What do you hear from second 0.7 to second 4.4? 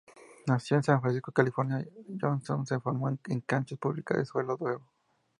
en San Francisco, California, Johnston se formó en canchas públicas de